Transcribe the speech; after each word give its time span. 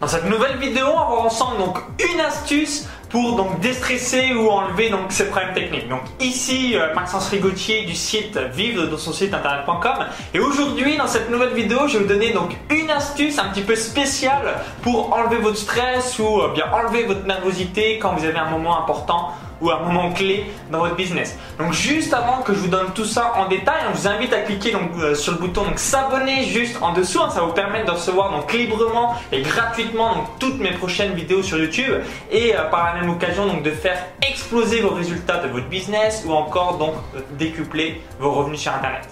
Dans 0.00 0.06
cette 0.06 0.26
nouvelle 0.30 0.58
vidéo, 0.58 0.86
on 0.86 0.96
va 0.96 1.04
voir 1.06 1.22
ensemble 1.22 1.58
donc 1.58 1.78
une 1.98 2.20
astuce 2.20 2.86
pour 3.08 3.34
donc 3.34 3.58
déstresser 3.58 4.32
ou 4.32 4.48
enlever 4.48 4.90
donc 4.90 5.10
ces 5.10 5.28
problèmes 5.28 5.54
techniques. 5.54 5.88
Donc 5.88 6.02
ici 6.20 6.76
euh, 6.76 6.94
Maxence 6.94 7.28
Rigotier 7.30 7.84
du 7.84 7.96
site 7.96 8.38
Vive 8.54 8.88
dans 8.88 8.96
son 8.96 9.12
site 9.12 9.34
internet.com 9.34 10.06
et 10.34 10.38
aujourd'hui 10.38 10.96
dans 10.96 11.08
cette 11.08 11.30
nouvelle 11.30 11.52
vidéo, 11.52 11.88
je 11.88 11.94
vais 11.94 12.04
vous 12.04 12.08
donner 12.08 12.32
donc 12.32 12.56
une 12.70 12.88
astuce 12.90 13.40
un 13.40 13.48
petit 13.48 13.62
peu 13.62 13.74
spéciale 13.74 14.62
pour 14.82 15.12
enlever 15.12 15.38
votre 15.38 15.56
stress 15.56 16.16
ou 16.20 16.42
euh, 16.42 16.52
bien 16.54 16.66
enlever 16.72 17.02
votre 17.02 17.26
nervosité 17.26 17.98
quand 17.98 18.14
vous 18.14 18.24
avez 18.24 18.38
un 18.38 18.50
moment 18.50 18.80
important 18.80 19.32
ou 19.60 19.70
un 19.70 19.80
moment 19.80 20.12
clé 20.12 20.46
dans 20.70 20.80
votre 20.80 20.96
business. 20.96 21.36
Donc 21.58 21.72
juste 21.72 22.12
avant 22.14 22.42
que 22.42 22.54
je 22.54 22.58
vous 22.58 22.68
donne 22.68 22.92
tout 22.94 23.04
ça 23.04 23.32
en 23.36 23.48
détail, 23.48 23.82
on 23.90 23.96
vous 23.96 24.06
invite 24.06 24.32
à 24.32 24.40
cliquer 24.40 24.72
donc, 24.72 24.90
euh, 24.98 25.14
sur 25.14 25.32
le 25.32 25.38
bouton 25.38 25.64
s'abonner 25.76 26.44
juste 26.44 26.78
en 26.80 26.92
dessous. 26.92 27.20
Hein. 27.20 27.30
ça 27.30 27.40
vous 27.40 27.52
permettre 27.52 27.86
de 27.86 27.90
recevoir 27.92 28.30
donc 28.30 28.52
librement 28.52 29.14
et 29.32 29.42
gratuitement 29.42 30.14
donc, 30.14 30.38
toutes 30.38 30.58
mes 30.58 30.72
prochaines 30.72 31.12
vidéos 31.12 31.42
sur 31.42 31.58
YouTube 31.58 31.94
et 32.30 32.54
euh, 32.54 32.64
par 32.64 32.84
la 32.84 33.00
même 33.00 33.10
occasion 33.10 33.46
donc 33.46 33.62
de 33.62 33.70
faire 33.70 33.98
exploser 34.22 34.80
vos 34.80 34.90
résultats 34.90 35.38
de 35.38 35.48
votre 35.48 35.68
business 35.68 36.24
ou 36.26 36.32
encore 36.32 36.78
donc 36.78 36.94
décupler 37.38 38.02
vos 38.18 38.32
revenus 38.32 38.60
sur 38.60 38.72
internet. 38.72 39.08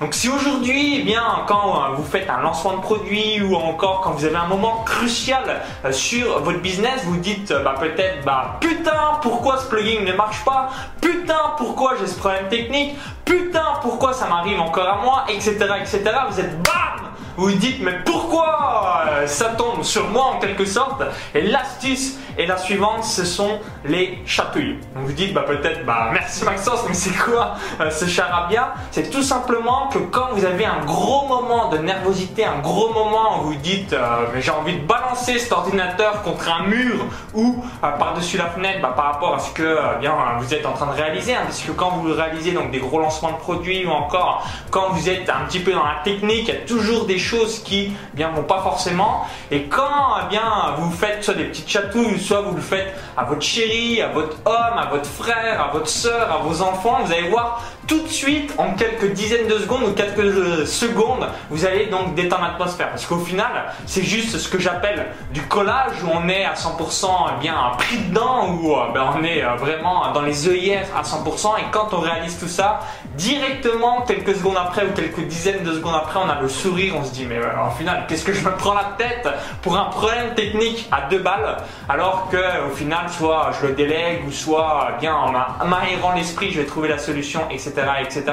Donc 0.00 0.14
si 0.14 0.30
aujourd'hui, 0.30 1.00
eh 1.00 1.02
bien, 1.02 1.22
quand 1.46 1.76
euh, 1.76 1.94
vous 1.96 2.04
faites 2.04 2.30
un 2.30 2.40
lancement 2.40 2.78
de 2.78 2.80
produit 2.80 3.42
ou 3.42 3.54
encore 3.54 4.00
quand 4.00 4.12
vous 4.12 4.24
avez 4.24 4.36
un 4.36 4.46
moment 4.46 4.82
crucial 4.86 5.60
euh, 5.84 5.92
sur 5.92 6.40
votre 6.40 6.60
business, 6.60 7.02
vous 7.04 7.18
dites 7.18 7.50
euh, 7.50 7.62
bah, 7.62 7.74
peut-être 7.78 8.24
bah 8.24 8.56
putain 8.60 9.18
pourquoi 9.20 9.58
ce 9.58 9.66
ne 9.98 10.12
marche 10.12 10.44
pas, 10.44 10.70
putain 11.00 11.54
pourquoi 11.56 11.94
j'ai 11.98 12.06
ce 12.06 12.18
problème 12.18 12.48
technique, 12.48 12.96
putain 13.24 13.74
pourquoi 13.82 14.12
ça 14.12 14.26
m'arrive 14.26 14.60
encore 14.60 14.88
à 14.88 14.96
moi, 15.02 15.24
etc. 15.28 15.56
etc. 15.80 16.02
Vous 16.30 16.40
êtes 16.40 16.62
BAM 16.62 16.99
vous 17.40 17.46
vous 17.46 17.56
dites 17.56 17.80
mais 17.80 17.94
pourquoi 18.04 19.02
ça 19.24 19.46
tombe 19.56 19.82
sur 19.82 20.08
moi 20.08 20.24
en 20.36 20.38
quelque 20.38 20.66
sorte 20.66 21.02
Et 21.34 21.40
l'astuce 21.40 22.18
est 22.36 22.44
la 22.44 22.58
suivante, 22.58 23.02
ce 23.04 23.24
sont 23.24 23.58
les 23.84 24.18
chatouilles. 24.26 24.78
Donc 24.94 25.04
vous 25.06 25.12
dites 25.12 25.32
bah 25.32 25.44
peut-être 25.46 25.86
bah 25.86 26.10
merci 26.12 26.44
Maxence, 26.44 26.84
mais 26.86 26.94
c'est 26.94 27.16
quoi 27.16 27.54
ce 27.90 28.04
charabia? 28.06 28.74
C'est 28.90 29.10
tout 29.10 29.22
simplement 29.22 29.88
que 29.88 29.98
quand 29.98 30.28
vous 30.34 30.44
avez 30.44 30.66
un 30.66 30.84
gros 30.84 31.26
moment 31.28 31.70
de 31.70 31.78
nervosité, 31.78 32.44
un 32.44 32.58
gros 32.58 32.92
moment 32.92 33.40
où 33.40 33.46
vous 33.48 33.54
dites 33.54 33.94
euh, 33.94 34.26
j'ai 34.38 34.50
envie 34.50 34.76
de 34.76 34.86
balancer 34.86 35.38
cet 35.38 35.52
ordinateur 35.52 36.22
contre 36.22 36.50
un 36.50 36.64
mur 36.64 37.06
ou 37.34 37.64
euh, 37.82 37.90
par-dessus 37.92 38.36
la 38.36 38.46
fenêtre 38.46 38.80
bah, 38.82 38.92
par 38.94 39.12
rapport 39.12 39.34
à 39.34 39.38
ce 39.38 39.50
que 39.52 39.62
euh, 39.62 39.98
bien, 39.98 40.14
vous 40.38 40.52
êtes 40.52 40.66
en 40.66 40.72
train 40.72 40.86
de 40.86 40.92
réaliser, 40.92 41.34
hein, 41.34 41.42
parce 41.44 41.62
que 41.62 41.72
quand 41.72 41.90
vous 41.90 42.12
réalisez 42.12 42.52
donc 42.52 42.70
des 42.70 42.80
gros 42.80 43.00
lancements 43.00 43.32
de 43.32 43.38
produits 43.38 43.86
ou 43.86 43.90
encore 43.90 44.46
quand 44.70 44.90
vous 44.90 45.08
êtes 45.08 45.28
un 45.30 45.46
petit 45.46 45.60
peu 45.60 45.72
dans 45.72 45.84
la 45.84 46.00
technique, 46.04 46.48
il 46.48 46.54
y 46.54 46.56
a 46.56 46.60
toujours 46.66 47.06
des 47.06 47.18
choses 47.18 47.29
qui 47.64 47.92
bien 48.14 48.30
vont 48.30 48.42
pas 48.42 48.60
forcément. 48.62 49.26
Et 49.50 49.64
quand 49.64 50.16
eh 50.22 50.28
bien 50.28 50.42
vous 50.78 50.90
faites 50.90 51.24
soit 51.24 51.34
des 51.34 51.44
petites 51.44 51.68
chatouilles, 51.68 52.18
soit 52.18 52.42
vous 52.42 52.54
le 52.54 52.62
faites 52.62 52.94
à 53.16 53.24
votre 53.24 53.42
chérie, 53.42 54.00
à 54.00 54.08
votre 54.08 54.36
homme, 54.44 54.78
à 54.78 54.86
votre 54.90 55.06
frère, 55.06 55.62
à 55.62 55.72
votre 55.72 55.88
soeur, 55.88 56.30
à 56.30 56.38
vos 56.38 56.62
enfants, 56.62 56.98
vous 57.04 57.12
allez 57.12 57.28
voir 57.28 57.62
tout 57.90 58.02
de 58.02 58.08
suite, 58.08 58.54
en 58.56 58.74
quelques 58.74 59.12
dizaines 59.14 59.48
de 59.48 59.58
secondes 59.58 59.82
ou 59.82 59.90
quelques 59.90 60.20
euh, 60.20 60.64
secondes, 60.64 61.26
vous 61.50 61.66
allez 61.66 61.86
donc 61.86 62.14
détendre 62.14 62.42
l'atmosphère. 62.42 62.90
Parce 62.90 63.04
qu'au 63.04 63.18
final, 63.18 63.74
c'est 63.84 64.04
juste 64.04 64.38
ce 64.38 64.48
que 64.48 64.60
j'appelle 64.60 65.08
du 65.32 65.42
collage 65.42 66.00
où 66.04 66.08
on 66.14 66.28
est 66.28 66.44
à 66.44 66.54
100% 66.54 67.06
eh 67.36 67.40
bien 67.40 67.56
pris 67.78 67.98
dedans, 67.98 68.48
où 68.52 68.76
euh, 68.76 68.92
ben, 68.94 69.12
on 69.18 69.24
est 69.24 69.42
euh, 69.42 69.56
vraiment 69.56 70.12
dans 70.12 70.22
les 70.22 70.48
œillères 70.48 70.86
à 70.96 71.02
100%. 71.02 71.58
Et 71.58 71.64
quand 71.72 71.88
on 71.92 71.98
réalise 71.98 72.38
tout 72.38 72.46
ça, 72.46 72.78
directement, 73.16 74.02
quelques 74.02 74.36
secondes 74.36 74.58
après 74.58 74.86
ou 74.86 74.92
quelques 74.92 75.26
dizaines 75.26 75.64
de 75.64 75.72
secondes 75.72 75.96
après, 75.96 76.20
on 76.24 76.30
a 76.30 76.40
le 76.40 76.48
sourire, 76.48 76.94
on 76.96 77.02
se 77.02 77.10
dit, 77.10 77.26
mais 77.26 77.38
au 77.38 77.76
final, 77.76 78.04
qu'est-ce 78.08 78.24
que 78.24 78.32
je 78.32 78.44
me 78.44 78.52
prends 78.52 78.74
la 78.74 78.94
tête 78.98 79.28
pour 79.62 79.76
un 79.76 79.86
problème 79.86 80.34
technique 80.36 80.88
à 80.92 81.08
deux 81.10 81.18
balles, 81.18 81.56
alors 81.88 82.28
que 82.30 82.68
au 82.70 82.72
final, 82.72 83.08
soit 83.08 83.50
je 83.60 83.66
le 83.66 83.72
délègue, 83.72 84.20
ou 84.28 84.30
soit 84.30 84.92
bien 85.00 85.12
en 85.12 85.66
m'aérant 85.66 86.12
l'esprit, 86.14 86.52
je 86.52 86.60
vais 86.60 86.66
trouver 86.66 86.88
la 86.88 86.98
solution, 86.98 87.40
etc 87.50 87.79
etc. 88.00 88.24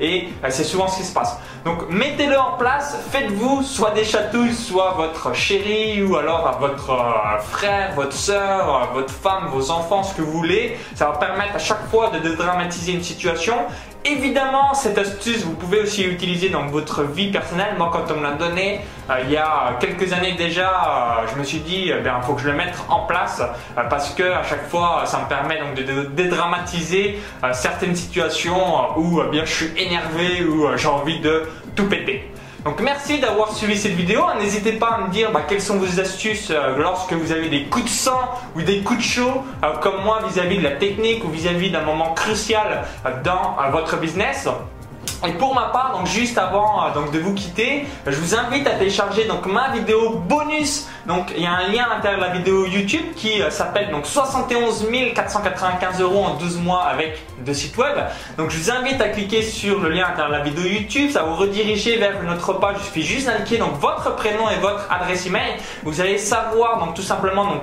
Et 0.00 0.28
euh, 0.44 0.48
c'est 0.50 0.64
souvent 0.64 0.88
ce 0.88 0.98
qui 0.98 1.04
se 1.04 1.12
passe. 1.12 1.36
Donc 1.64 1.88
mettez-le 1.90 2.38
en 2.38 2.56
place, 2.56 2.96
faites-vous 3.10 3.62
soit 3.62 3.90
des 3.90 4.04
chatouilles, 4.04 4.54
soit 4.54 4.92
votre 4.96 5.34
chéri 5.34 6.02
ou 6.02 6.16
alors 6.16 6.58
votre 6.58 6.90
euh, 6.90 7.38
frère, 7.40 7.92
votre 7.94 8.14
soeur, 8.14 8.74
euh, 8.74 8.94
votre 8.94 9.12
femme, 9.12 9.48
vos 9.52 9.70
enfants, 9.70 10.02
ce 10.02 10.14
que 10.14 10.22
vous 10.22 10.32
voulez. 10.32 10.78
Ça 10.94 11.06
va 11.06 11.18
permettre 11.18 11.56
à 11.56 11.58
chaque 11.58 11.88
fois 11.90 12.10
de 12.10 12.18
dédramatiser 12.18 12.92
une 12.92 13.02
situation 13.02 13.56
Évidemment, 14.04 14.72
cette 14.72 14.96
astuce, 14.96 15.44
vous 15.44 15.52
pouvez 15.52 15.80
aussi 15.80 16.04
l'utiliser 16.04 16.48
dans 16.48 16.66
votre 16.66 17.02
vie 17.02 17.30
personnelle. 17.30 17.74
Moi, 17.76 17.90
quand 17.92 18.10
on 18.10 18.16
me 18.16 18.22
l'a 18.22 18.32
donné 18.32 18.80
il 19.24 19.30
y 19.30 19.36
a 19.36 19.76
quelques 19.78 20.12
années 20.14 20.32
déjà, 20.32 21.24
je 21.30 21.38
me 21.38 21.44
suis 21.44 21.58
dit, 21.58 21.86
il 21.86 21.90
eh 21.90 22.26
faut 22.26 22.32
que 22.32 22.40
je 22.40 22.48
le 22.48 22.54
mette 22.54 22.74
en 22.88 23.00
place 23.00 23.42
parce 23.90 24.14
que 24.14 24.22
à 24.22 24.42
chaque 24.42 24.68
fois, 24.68 25.02
ça 25.04 25.20
me 25.20 25.28
permet 25.28 25.58
donc 25.58 25.74
de, 25.74 26.04
dédramatiser 26.04 27.18
certaines 27.52 27.94
situations 27.94 28.98
où 28.98 29.20
je 29.32 29.44
suis 29.44 29.72
énervé 29.76 30.44
ou 30.44 30.66
j'ai 30.76 30.88
envie 30.88 31.20
de 31.20 31.42
tout 31.76 31.86
péter. 31.86 32.30
Donc 32.64 32.80
merci 32.80 33.18
d'avoir 33.18 33.54
suivi 33.54 33.76
cette 33.78 33.94
vidéo. 33.94 34.22
N'hésitez 34.38 34.72
pas 34.72 34.88
à 34.88 35.06
me 35.06 35.10
dire 35.10 35.32
bah, 35.32 35.42
quelles 35.48 35.62
sont 35.62 35.78
vos 35.78 35.98
astuces 35.98 36.50
euh, 36.50 36.76
lorsque 36.76 37.12
vous 37.14 37.32
avez 37.32 37.48
des 37.48 37.64
coups 37.64 37.84
de 37.84 37.88
sang 37.88 38.20
ou 38.54 38.60
des 38.60 38.80
coups 38.80 38.98
de 38.98 39.04
chaud, 39.04 39.42
euh, 39.64 39.72
comme 39.80 40.02
moi 40.04 40.20
vis-à-vis 40.28 40.58
de 40.58 40.62
la 40.62 40.72
technique 40.72 41.24
ou 41.24 41.30
vis-à-vis 41.30 41.70
d'un 41.70 41.80
moment 41.80 42.12
crucial 42.12 42.84
euh, 43.06 43.10
dans 43.24 43.56
votre 43.72 43.96
business. 43.96 44.46
Et 45.26 45.32
pour 45.32 45.54
ma 45.54 45.66
part, 45.66 45.92
donc 45.98 46.06
juste 46.06 46.38
avant 46.38 46.86
euh, 46.86 46.94
donc 46.94 47.10
de 47.10 47.18
vous 47.18 47.34
quitter, 47.34 47.84
je 48.06 48.16
vous 48.16 48.34
invite 48.34 48.66
à 48.66 48.70
télécharger 48.70 49.24
donc 49.26 49.44
ma 49.44 49.68
vidéo 49.70 50.22
bonus. 50.26 50.88
Donc 51.06 51.32
il 51.36 51.42
y 51.42 51.46
a 51.46 51.52
un 51.52 51.68
lien 51.68 51.84
à 51.90 51.96
l'intérieur 51.96 52.20
de 52.20 52.26
la 52.26 52.32
vidéo 52.32 52.66
YouTube 52.66 53.14
qui 53.16 53.42
euh, 53.42 53.50
s'appelle 53.50 53.90
donc 53.90 54.06
71 54.06 54.86
495 55.14 56.00
euros 56.00 56.24
en 56.24 56.34
12 56.34 56.58
mois 56.58 56.84
avec 56.84 57.20
deux 57.44 57.52
sites 57.52 57.76
web. 57.76 57.96
Donc 58.38 58.50
je 58.50 58.56
vous 58.56 58.70
invite 58.70 59.00
à 59.00 59.08
cliquer 59.08 59.42
sur 59.42 59.80
le 59.80 59.90
lien 59.90 60.04
à 60.04 60.08
l'intérieur 60.10 60.30
de 60.30 60.36
la 60.38 60.42
vidéo 60.42 60.64
YouTube, 60.64 61.10
ça 61.10 61.22
va 61.22 61.28
vous 61.28 61.36
rediriger 61.36 61.98
vers 61.98 62.22
notre 62.22 62.54
page. 62.54 62.76
Il 62.80 62.84
suffit 62.84 63.02
juste 63.02 63.26
d'indiquer 63.26 63.58
donc 63.58 63.78
votre 63.78 64.16
prénom 64.16 64.48
et 64.48 64.58
votre 64.60 64.90
adresse 64.90 65.26
email. 65.26 65.56
Vous 65.82 66.00
allez 66.00 66.16
savoir 66.16 66.78
donc 66.78 66.94
tout 66.94 67.02
simplement 67.02 67.44
donc 67.44 67.62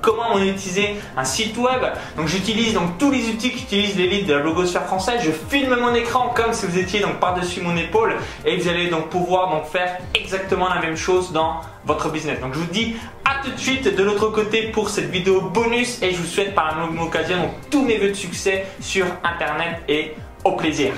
comment 0.00 0.32
monétiser 0.32 0.96
un 1.16 1.24
site 1.24 1.56
web. 1.58 1.82
Donc 2.16 2.28
j'utilise 2.28 2.74
donc 2.74 2.98
tous 2.98 3.10
les 3.10 3.28
outils 3.30 3.50
qu'utilise 3.50 3.96
l'élite 3.96 4.26
de 4.26 4.34
la 4.34 4.40
blogosphère 4.40 4.84
française. 4.86 5.20
Je 5.24 5.32
filme 5.32 5.74
mon 5.74 5.92
écran 5.94 6.32
comme 6.36 6.52
si 6.52 6.66
vous 6.66 6.78
donc 7.00 7.18
par-dessus 7.20 7.60
mon 7.60 7.76
épaule 7.76 8.14
et 8.44 8.56
vous 8.56 8.68
allez 8.68 8.88
donc 8.88 9.08
pouvoir 9.08 9.50
donc 9.50 9.66
faire 9.66 9.98
exactement 10.14 10.68
la 10.68 10.80
même 10.80 10.96
chose 10.96 11.32
dans 11.32 11.60
votre 11.84 12.10
business. 12.10 12.40
Donc 12.40 12.54
je 12.54 12.58
vous 12.58 12.72
dis 12.72 12.96
à 13.24 13.42
tout 13.42 13.50
de 13.50 13.58
suite 13.58 13.94
de 13.94 14.02
l'autre 14.02 14.28
côté 14.28 14.68
pour 14.68 14.90
cette 14.90 15.10
vidéo 15.10 15.40
bonus 15.40 16.02
et 16.02 16.12
je 16.12 16.18
vous 16.18 16.26
souhaite 16.26 16.54
par 16.54 16.76
la 16.76 16.86
même 16.86 17.00
occasion 17.00 17.38
donc 17.38 17.50
tous 17.70 17.82
mes 17.84 17.98
vœux 17.98 18.10
de 18.10 18.14
succès 18.14 18.66
sur 18.80 19.06
internet 19.24 19.82
et 19.88 20.12
au 20.44 20.52
plaisir. 20.52 20.92